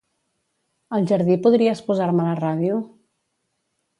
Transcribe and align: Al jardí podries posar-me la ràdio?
Al 0.99 1.05
jardí 1.11 1.35
podries 1.43 1.83
posar-me 1.89 2.27
la 2.31 2.35
ràdio? 2.41 2.79